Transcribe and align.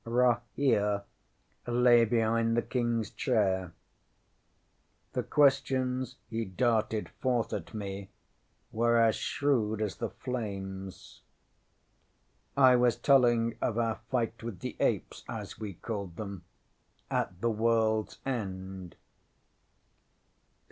ŌĆśRahere 0.03 1.03
lay 1.67 2.05
behind 2.05 2.57
the 2.57 2.63
KingŌĆÖs 2.63 3.15
chair. 3.15 3.71
The 5.13 5.21
questions 5.21 6.15
he 6.27 6.43
darted 6.43 7.09
forth 7.21 7.53
at 7.53 7.75
me 7.75 8.09
were 8.71 8.97
as 8.97 9.15
shrewd 9.15 9.79
as 9.79 9.97
the 9.97 10.09
flames. 10.09 11.21
I 12.57 12.75
was 12.77 12.95
telling 12.95 13.55
of 13.61 13.77
our 13.77 13.99
fight 14.09 14.41
with 14.41 14.61
the 14.61 14.75
apes, 14.79 15.23
as 15.29 15.59
ye 15.59 15.73
called 15.73 16.15
them, 16.15 16.45
at 17.11 17.39
the 17.39 17.51
worldŌĆÖs 17.53 18.17
end. 18.25 18.95